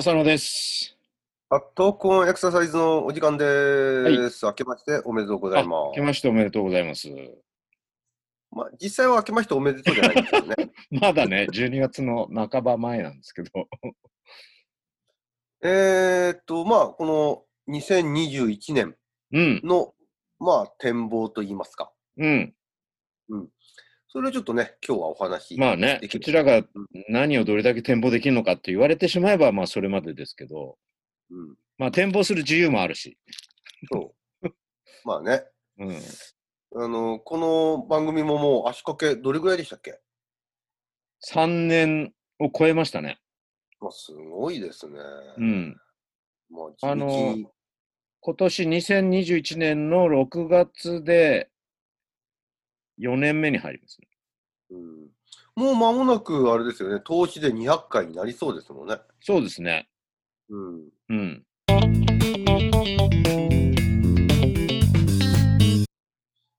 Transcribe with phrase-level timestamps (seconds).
[0.00, 0.96] 浅野です。
[1.50, 4.46] あ、トーンエクササイズのお時間です。
[4.46, 7.02] 明けましておめでとうございまあ明けましておめでとうございます。
[7.02, 7.10] す。
[8.50, 10.54] まあ、実際は明けましておめでとうじゃないんですけどね。
[10.90, 13.50] まだね、12月の半ば前なんですけど。
[15.62, 18.96] えーっと、まあ、この2021年
[19.32, 19.92] うん、の、
[20.38, 21.92] まあ、展望といいますか。
[22.16, 22.54] うん。
[24.12, 26.64] それをちょっとね、今日はお話まあね、こちらが
[27.08, 30.76] 何をどれだけ展望できるのかって言われてしまえば、まあそれまでですけど、
[31.30, 33.16] うん、まあ展望する自由もあるし。
[33.92, 34.48] そう。
[35.06, 35.44] まあね、
[35.78, 36.82] うん。
[36.82, 40.00] あの、この番組ももう足掛けどれぐらいでしたっけ
[41.28, 43.20] ？3年を超えましたね。
[43.78, 44.98] まあ、すごいですね。
[45.36, 45.80] うん。
[46.50, 47.46] まあ、あのに
[48.22, 51.48] 今年2021年の6月で
[53.00, 54.08] 4年目に入りますね。
[54.70, 55.08] うん、
[55.56, 58.96] もう間もなく、あれですよね、投資で200回になりそうですもんね。
[59.20, 59.88] そうですね。
[60.50, 60.88] うん。
[61.08, 61.44] うん。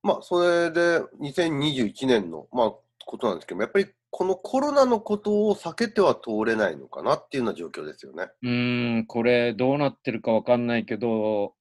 [0.03, 2.71] まあ、それで2021年の、まあ、
[3.05, 8.29] ことなんですけども、やっぱりこのコロナのことを避けては通れないのかなっていうような状況ですよね。
[8.41, 11.53] うーん、これどうなってるかわかんないけど、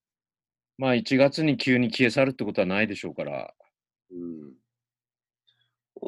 [0.78, 3.54] まあ1月に急に消え去るってことはないでしょうから、
[4.10, 4.59] うん。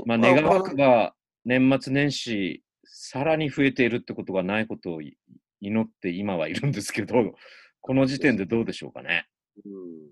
[0.06, 1.14] まあ願わくば
[1.44, 5.16] 年末年始、さらに増えているってことがないことをい
[5.60, 7.14] 祈って今はいるんですけど、
[7.80, 9.26] この時点でどうでしょうかね。
[9.64, 10.10] うん。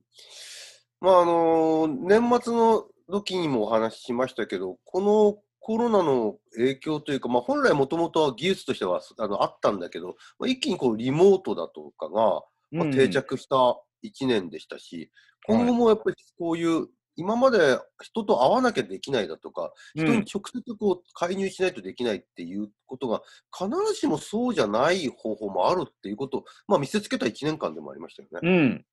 [1.01, 12.91] まあ、あの年末の時にもお話ししましたけど、このコロナの影響というか、まあ、本来もともとは技術としてはあのあったんだけど、まあ、一気にこうリモートだとかが、まあ、うん。
[12.93, 13.57] 定着した
[14.05, 15.11] 1年でしたし、
[15.47, 16.89] 今後もやっぱりこういう、
[17.21, 23.21] 今まで人と会わなきゃできないだとか、うん人に直接こう介入しないとできないっていうことが、
[23.57, 28.41] 必ずしもそうじゃない方法もあるっていうことを、まあ、見せつけた1年間でもありましたよね。
[28.43, 28.85] うん。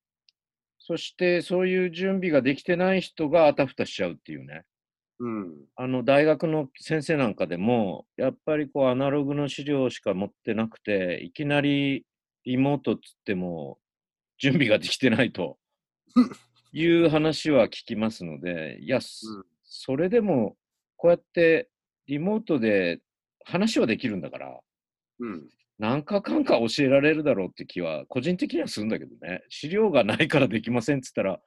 [0.78, 4.64] そしてそういう準備ができてない人があたふたしちゃうっていうね。
[5.20, 5.54] うん。
[5.76, 12.04] あの大学の先生なんかでも、やっぱりこうアナログの資料しか持ってなくて、いきなり
[12.44, 13.78] リモートっつっても、
[14.38, 15.58] 準備ができてないと
[16.72, 20.56] いう話は聞きますので、いや、すうんそれでも
[20.96, 21.68] こうやって
[22.06, 23.00] リモートで
[23.44, 24.60] 話はできるんだから、
[25.20, 25.48] うん。
[25.78, 29.42] 何かかんか教えられるだろうって気は個人的にはするんだけどね。
[29.48, 31.38] 資料がないからできませんっつったら、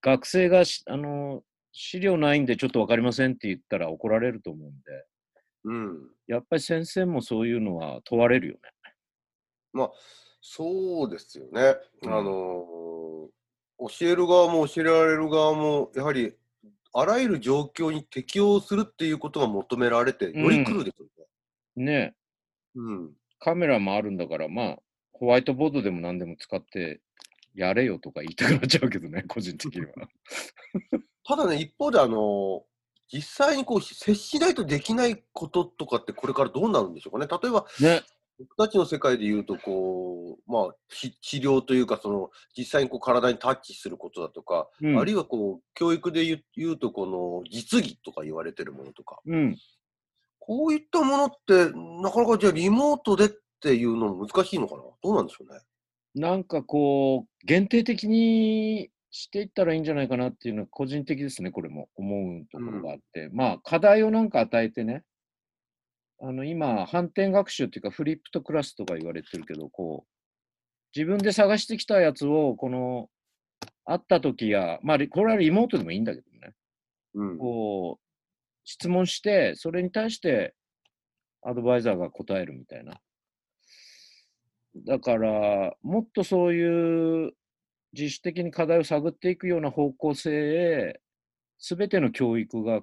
[0.00, 1.42] 学生がしあの
[1.72, 5.04] 資料ないんでちょっと分かりませんって言ったら怒られると思うんで、
[5.64, 6.10] うん。
[6.26, 8.60] やっぱり先生もそういうのは問われるよね。
[9.72, 9.90] まあ、
[10.40, 11.76] そうですよね。
[12.02, 13.43] うんあのー
[13.78, 16.34] 教える側も教えられる側も、やはり、
[16.92, 21.04] あらゆる状況に適応するっていうことが求められて、より来るでしょ
[21.76, 21.84] うね。
[21.84, 22.14] ね
[22.76, 23.10] うん。
[23.40, 24.78] カメラもあるんだから、まあ、
[25.12, 27.00] ホワイトボードでも何でも使って
[27.54, 29.92] やれよとか言いたくなっちゃうけどね、 個人的には。
[31.26, 32.62] ただね、一方で、あのー
[33.12, 37.28] 実際にこう接しないとできないこととかって、これからどうなるんでしょうかね。
[37.30, 38.02] 例えば、ね。
[38.38, 46.24] 僕たちの世界で言うと、こう、まあ、し治療というか、その、実際にこう体にタッチすることだとか、うんあるいはこう、教育で
[46.56, 49.56] 言うと、この、実技とか言われてるものとか、うん。
[50.40, 51.70] こういったものって、
[52.02, 53.28] なかなかじゃあリモートでっ
[53.60, 54.82] ていうのも難しいのかな？
[55.02, 55.60] どうなんでしょうね。
[56.14, 63.30] なんかこう、限定的にしていったらいいんじゃないかなっていうのは個人的ですね、これも思うところがあって。
[63.32, 65.02] まあ、課題をなんか与えてね、
[66.20, 70.10] あの、今、反転学習っていうか、フリップとクラスとか言われてるけど、こう、
[70.96, 73.08] 自分で探してきたやつを、この、
[73.84, 76.54] 会った時や、まあ、リこれはリモートでもいいんだけどね、
[77.14, 77.38] うん。
[77.38, 78.04] こう、
[78.64, 80.54] 質問して、それに対して
[81.42, 82.98] アドバイザーが答えるみたいな。
[84.86, 87.32] だから、もっとそういう
[87.92, 91.00] 自主的に課題を探っていくような方向性へ、
[91.58, 92.80] すべての教育が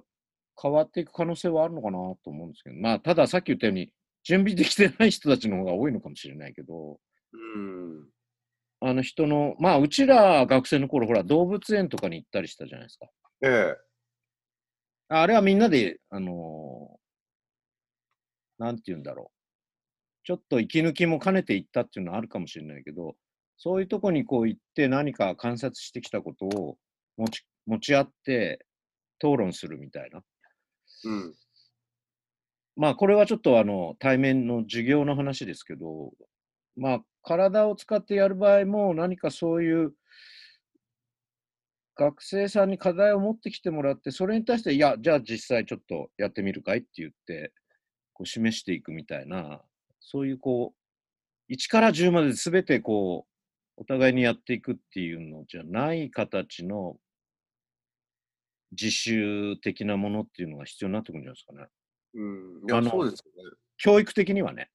[0.60, 3.90] 変わっていく可能性はあるのかなと思うんですけど、まあ、たださっき言ったように、
[4.24, 6.98] 準備できてない人たちの方が多いのかもしれないけど、
[7.32, 8.08] うん。
[8.80, 13.06] あの人の、まあ、うちら学生の頃、ほら、動物園とかに行ったりしたじゃないですか。
[13.42, 13.76] ええ。
[15.08, 17.02] あれはみんなで、あのー
[18.58, 19.42] なんて言うんだろう。
[20.24, 23.16] ちょっと息抜きも兼ねて行ったっていうのはあるかもしれないけど、
[23.58, 26.76] そういうとこにこう行って何か観察してきたことを
[27.16, 28.64] 持ち持ち合って
[29.18, 30.22] 討論するみたいな。
[31.04, 31.34] うん。
[32.76, 36.12] まあこれはちょっとあの対面の授業の話ですけど、
[36.76, 39.92] まあ体を使ってやる場合も何かそういう
[41.96, 47.52] 学生さんに課題を持ってきてもらって、それに対して、いや、じゃあ実際ちょっとやってみるかいって言って、
[48.14, 49.60] こう示していくみたいな、
[50.00, 50.74] そういうこ
[51.48, 53.32] う、1から10まで全てこう、
[53.76, 56.96] お互いにやっていくっていうのじゃない形の
[58.72, 61.68] 自習的なものっていうのが必要になってくるんじゃないですかね。
[62.14, 62.82] うん。
[62.82, 63.56] いや、そうですよね。
[63.76, 64.70] 教育的にはね。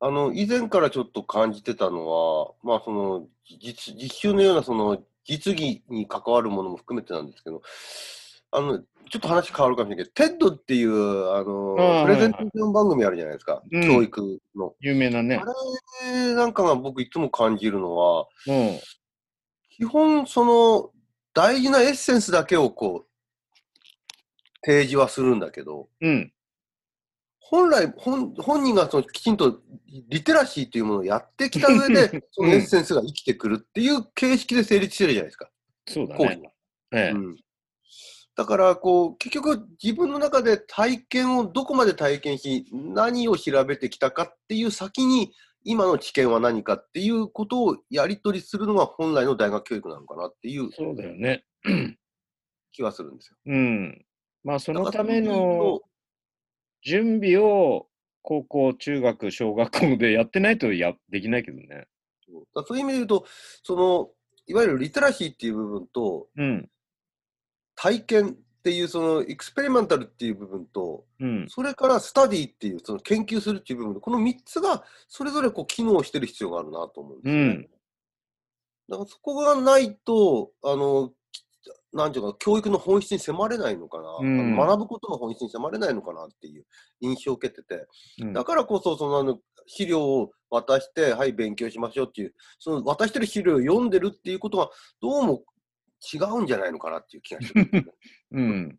[0.00, 3.26] あの、以前からちょっと感じてたのは、まあ、その、
[3.60, 7.62] 実、実習のような、その、実技に関わるものも含めてなんですけど、
[8.50, 8.78] あの、
[9.10, 13.62] ちょっと話変わるかもしれないけど、 TED っていう、あの、プレゼンテーション番組あるじゃないですか。
[13.70, 14.74] うん教育の。
[14.80, 15.44] 有名なねあ。
[16.04, 18.78] れなんかが僕いつも感じるのは、うん。
[19.70, 20.90] 基本、その、
[21.34, 23.08] 大事なエッセンスだけをこう、
[24.64, 26.32] 提示はするんだけど、うん。
[27.38, 35.50] 本来、本本人がそのきちんとリテラシーというものをやってきた上で、 そのエッセンスが生きてくるっていう形式で成立してるじゃないですか、
[35.86, 36.52] そうだね。
[36.92, 37.10] ええ。
[37.12, 37.36] うん
[38.38, 45.32] だから、こう、結局自分の中で体験をどこまで体験し、何を調べてきたかっていう先に、
[45.64, 51.46] 今の知見は何かっていうことをやり取りするのが本来の大学教育なのかなっていうそうだよね。
[52.70, 53.36] 気はするんですよ。
[53.46, 54.06] うん。
[54.44, 55.80] まあ、そのための
[56.84, 57.88] 準備を
[58.22, 61.88] 高校、中学、小学校でやってないとやできないけどね。
[62.24, 63.26] そうだからそういう意味で言うと、
[63.64, 64.10] その、
[64.46, 66.70] いわゆるリテラシーっていう部分と、うん。
[67.80, 68.32] 体験っ
[68.64, 71.46] ていう、その、エクスペリメンタルっていう部分と、うん。
[71.48, 77.40] それからスタディっていう、その研究するっていう部分で、この3つがそれぞれこう機能してる必要があるなと思うんですよね。
[77.40, 77.62] うん。
[78.88, 81.44] だからそこがないと、あの、き
[81.92, 86.64] なんていうか、教育の本質に迫れないのかな、うん学ぶことの本質に迫れないのかなっていう
[87.00, 87.86] 印象を受けてて、
[88.20, 94.68] うんだからこそ、そのあの資料を渡して、はい、勉強しましょうっていう、その渡してる資料を読んでるっていうことが、
[95.00, 95.44] どうも
[96.12, 97.84] 違うんじゃないのかなっていう気がするね。
[98.32, 98.78] うん。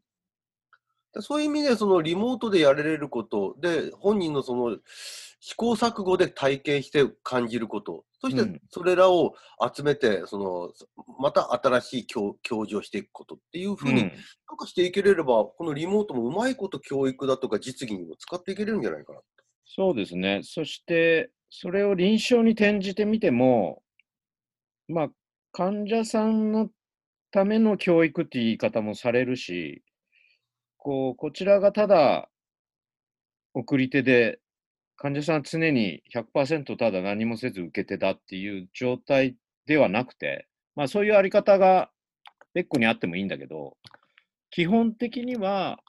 [1.13, 4.77] でそういう意味で、そのリモートでやれることで、本人のその
[5.39, 9.33] 試行錯誤で体験して感じること、そしうんてそれらを
[9.75, 10.71] 集めて、その
[11.19, 14.12] また新しい教教授をしていくことっていうふうに、うん
[14.50, 19.19] なんかしていけれれば、このリモートもうまいこと教育だとか実技にも使っていけれるんじゃないかな。
[19.66, 20.42] そうですね。
[20.44, 23.83] そして、それを臨床に転じてみても、
[24.88, 25.10] まあ、
[25.51, 26.69] 患者さんの
[27.31, 29.84] ための教育っていう言い方もされるし、
[30.78, 32.30] こう、こちらがただ
[33.54, 34.40] 送り手で、
[34.98, 41.90] 患者さん常に100%ただ何もせず受け手だっていう状態ではなくて、まあそういうあり方が
[42.54, 43.78] 別個にあってもいいんだけど、
[44.52, 45.80] 基本的には、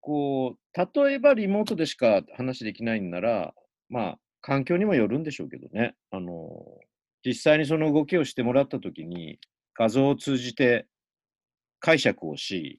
[0.00, 3.54] こう、例えばリモートでしか話できないんなら、
[3.88, 5.94] まあ、環境にもよるんでしょうけどね。
[6.10, 6.48] あの、
[7.24, 9.38] 実際にその動きをしてもらったときに、
[9.80, 10.86] 画像を通じて
[11.78, 12.78] 解釈をし、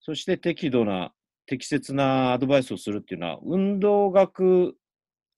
[0.00, 1.14] そして適度な、
[1.46, 4.76] 適切なアドバイスをするっていうのは、運動学、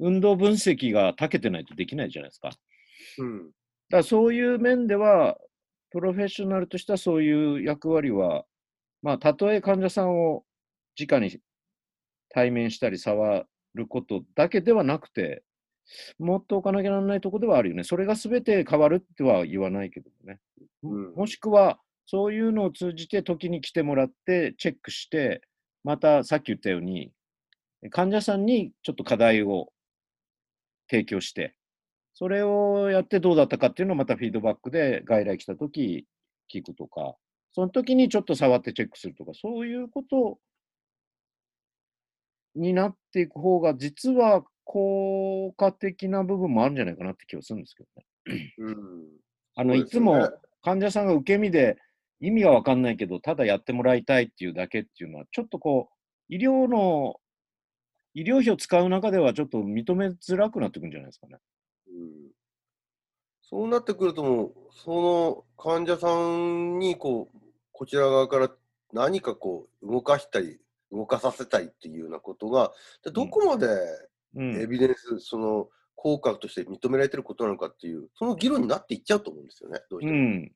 [0.00, 2.48] 運動分析が長けてないとできないじゃないですか。
[2.48, 2.58] だか
[3.18, 3.52] うん。
[3.90, 5.38] らそういう面では、
[5.92, 8.44] プロフェッショナルとしてはそういう役割は、
[9.00, 10.44] まあ、たとえ患者さんを
[10.98, 11.38] 直に
[12.28, 13.44] 対面したり触
[13.74, 15.44] ることだけではなくて、
[16.18, 17.84] もっと置かなきゃならないところではあるよね。
[17.84, 20.40] それが全て変わるっては言わないけどね。
[20.82, 25.42] うんもしくは、そういうのを通じて時に来てもらって、チェックして、
[25.84, 27.12] またさっき言ったように、
[27.90, 29.72] 患者さんにちょっと課題を
[30.90, 31.54] 提供して、
[32.14, 36.06] それをやってどうだったかっていうのをまたフィードバックで外来来た時
[36.52, 37.16] 聞くとか、
[37.52, 40.38] その時にちょっと触ってチェックするとか、そういうこと
[42.54, 48.54] になっていく方が、実は効果的な部分もあるんじゃないかなって気がするんですけどね。
[48.58, 48.76] うん。
[49.56, 50.30] あの、ねいつも
[50.62, 51.78] 患者さんが受け身で
[52.20, 57.16] 意味がわかんないけど、ただやってもらいたいっていうだけっていうのは、ちょっとこう、医療の、
[58.14, 61.38] 医療費を使う中ではちょっと認めづらくなってくるんじゃないですかね。
[61.88, 62.14] うん
[63.46, 67.38] そうなってくるともう、その患者さんにこう、
[67.72, 68.50] こちら側から
[68.92, 70.58] 何かこう、動かしたり、
[70.90, 72.72] 動かさせたいっていうようなことが、
[73.04, 73.76] でどこまでうん。
[74.36, 80.18] エビデンス、その効果として認められてることなのかっていう、その議論になっていっちゃうと思うんですよね、どうしても。
[80.18, 80.52] うん。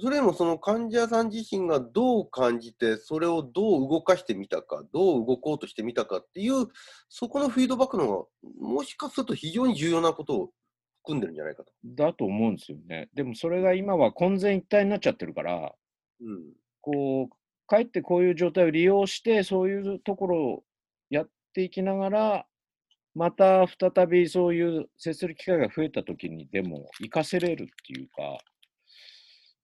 [0.00, 6.66] それでもその患者さん自身がどう感じて、それをどう動かしてみたか、どう動こうとしてみたかっていう、
[7.08, 10.50] そこのフィードバックの方が、もしかすると非常に重要なことを
[11.02, 11.72] 含んでるんじゃないかと。
[11.84, 13.10] だと思うんですよね。
[13.14, 15.72] でもそれが今は混然一体になっちゃってるから、
[16.20, 16.54] うん。
[16.80, 17.36] こう、
[17.66, 20.64] かえってこういう状態を利用して、そういうところを
[21.10, 22.46] やっていきながら、
[23.14, 28.38] また再びそういう接する機会が増えた時にでも活かせれるっていうか、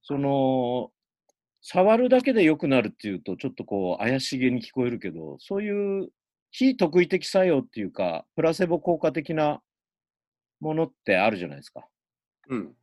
[0.03, 0.91] その、
[1.61, 6.09] 触るだけで良くなるっていうと、ちょっとこう怪しげに聞こえるけど、そういう
[6.51, 9.61] 非特異的作用っていうか、プラセボ効果的な
[10.61, 11.81] ものってあるじゃないですか。
[11.81, 11.91] だか
[12.51, 12.75] うん。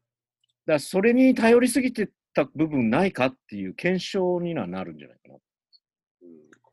[0.65, 5.35] らそれに頼りすぎてた部分ないかっていう検証にはなるんじゃないかな。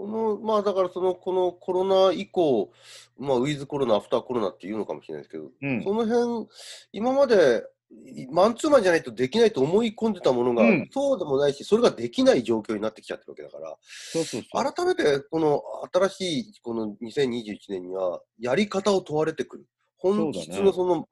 [0.02, 2.73] この、まあだからその、このコロナ以降、
[3.21, 5.85] まあウィズコロナ、アフターコロナっていうのかもしれないですけど、うん。
[5.85, 6.49] その辺、
[6.92, 7.62] 今まで
[8.04, 14.73] いマンツーマンじゃないとできないと思い込んでたものが、うんそうでもないし、それができない状況になってきちゃってるわけだから、そうそうそう。
[14.73, 19.66] 改めてこの新しいこの2021年には、やり方を問われてくる。
[19.99, 21.06] 本質のその、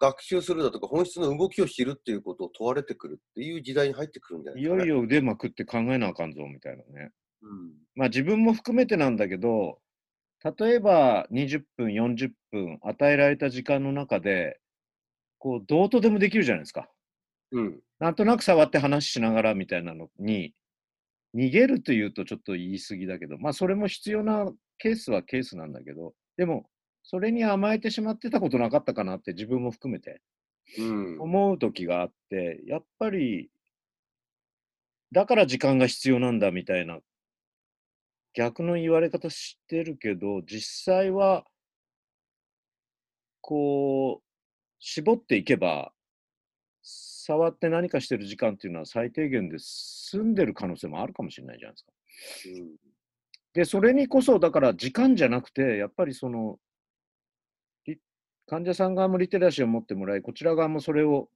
[0.00, 4.68] 学習するだとか、本質の動きを知るっていうことを問われてくるっていう時代に入ってくるんじゃないね。
[4.68, 7.10] よいよ腕まくって考えなあかんぞみたいなね。
[7.42, 9.80] うんまあ自分も含めてなんだけど、
[10.58, 14.60] 例えば20分、40分与えられた時間の中で、
[15.38, 16.90] こう、どうとでもできるじゃないですか。
[17.50, 17.82] うん。
[17.98, 20.54] なんとなく触って話しながらみたいなのに、
[21.34, 26.70] 逃げるというとちょっと言い過ぎだけど、まあそれも必要なケースはケースなんだけど、でも、
[27.04, 30.22] それに甘えてしまってたことなかったかなって自分も含めて
[30.76, 31.18] うん。
[31.18, 33.50] 思う時があって、やっぱり、
[35.12, 36.98] だから時間が必要なんだみたいな
[38.34, 41.44] 逆の言われ方してるけど、実際は、
[43.40, 44.24] こう、
[44.78, 45.92] 絞っていけば、
[46.82, 51.92] 触って何かしてる時間っていうのは最低限で済んでる可能性もあるかもしれないじゃないですか。
[52.60, 52.92] うん
[53.54, 56.58] で、それにこそ、だから時間じゃなくて、やっぱりその、
[57.86, 57.98] リ
[58.46, 61.28] 患者さん側もリテラシーを持ってもらい、こちら側もそれを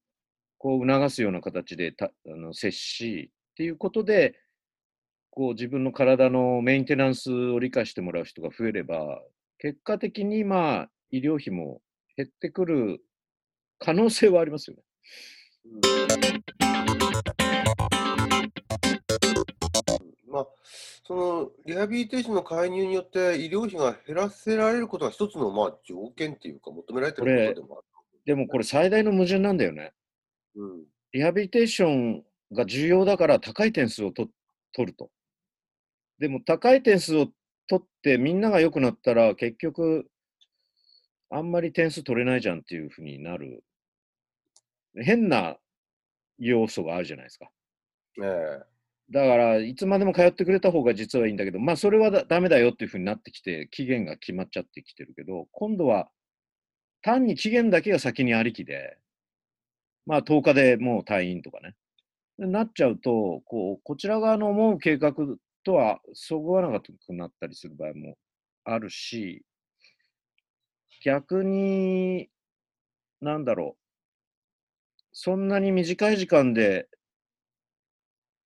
[0.59, 4.35] こう促すような形でたあの接し、っていうことで、
[5.37, 9.21] こう自分の体のメンテナンスを理解してもらう人が増えれば、
[9.59, 11.83] 結果的にまあ医療費も
[12.17, 13.01] 減ってくる
[13.79, 14.83] 可能性はありますよね。
[20.27, 20.47] まあ、
[21.07, 27.87] そのリハビリテーションの介入によって医療費が減らせられることが一つのまあ条件っていうか求められてることでもある。
[28.25, 29.93] でもこれ最大の矛盾なんだよね。
[30.55, 34.29] うんリハビリテーションが重要だから高い点数をと
[34.73, 35.11] 取ると。
[36.19, 37.29] でも高い点数を
[37.69, 40.07] 取ってみんなが良くなったら結局
[41.31, 43.65] あんまり点数取れないじゃんっていうふうになる
[44.95, 45.57] 変な
[46.39, 47.51] 要素があるじゃないですか。
[48.23, 48.77] ええ
[49.09, 56.09] だからいつまでも通ってくれた方が実はいいんだけど、まあそれはだダメだよっていうふうになってきて期限が決まっちゃってきてるけど、今度は
[57.03, 58.99] 単に期限だけが先にありきで、
[60.07, 61.77] まあ10日でもう退院とかね。
[62.39, 65.15] なっちゃうと、こう、こちら側の思う計画
[65.67, 68.17] とはそぐわなくなったりする場合も
[68.63, 69.43] あるし、
[71.05, 72.29] 逆に、
[73.21, 76.87] なんだろう、そんなに短い時間で、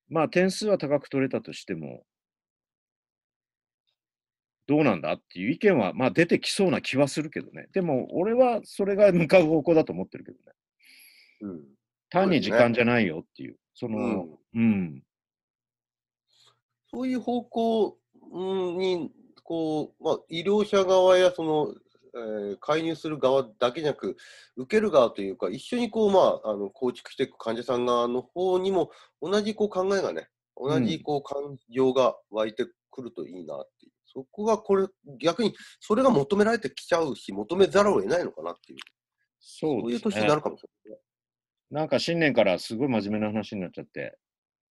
[0.08, 2.04] まあ点数は高く取れたとしても、
[4.66, 7.66] どうなんだっていう意見は、まあ出てきそうな気はするけどね。
[7.74, 10.44] でも、俺はそれが向かう方向だと思ってるけどね。
[11.42, 11.64] うん。
[12.08, 13.58] 単に時間じゃないよっていう。
[13.74, 13.98] その、
[14.54, 14.60] うん。
[14.60, 15.02] うん、
[16.92, 17.98] そういう方向
[18.32, 19.10] うんに
[19.42, 21.74] こう、まあ、医療者側やその、
[22.14, 24.16] えー介入する側だけじゃなく、
[24.56, 28.90] 受ける側というか、一緒にこう、まあ、あの構築していく患者さん側の方にも、
[29.22, 34.88] 同じこう考えがね、同じこう感情が湧いてくるといいなっていう、そこがこれ、
[35.20, 38.78] 逆にそれが求められてきちゃうし、求めざるを得ないのかなっていう、
[39.38, 40.98] そそうういう年になるかもしれ
[41.70, 44.18] なんか新年からすごい真面目な話になっちゃって、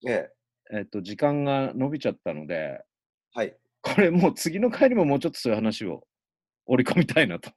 [0.04, 0.22] ないね。
[0.22, 0.39] ええ
[0.72, 2.84] えっと、時間が伸びちゃったので、
[3.34, 6.04] はい、これもう次の回にももうちょっとそういう話を
[6.66, 7.52] 織り込みたいなと。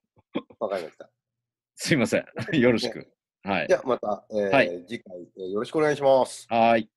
[0.59, 1.11] わかりました。
[1.77, 2.27] すいません。
[2.59, 3.09] よろしく。
[3.45, 3.75] はいじ。
[3.75, 6.47] ゃあまた、えーはい次回、えーよろしくお願いします。
[6.49, 6.89] はい。